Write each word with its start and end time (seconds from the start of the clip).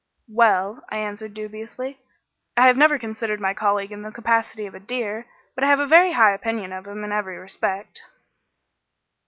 "Well," 0.33 0.83
I 0.89 0.97
answered 0.97 1.35
dubiously, 1.35 1.99
"I 2.57 2.65
have 2.65 2.75
never 2.75 2.97
considered 2.97 3.39
my 3.39 3.53
colleague 3.53 3.91
in 3.91 4.01
the 4.01 4.11
capacity 4.11 4.65
of 4.65 4.73
a 4.73 4.79
dear, 4.79 5.27
but 5.53 5.63
I 5.63 5.67
have 5.67 5.79
a 5.79 5.85
very 5.85 6.13
high 6.13 6.33
opinion 6.33 6.73
of 6.73 6.87
him 6.87 7.03
in 7.03 7.11
every 7.11 7.37
respect." 7.37 8.01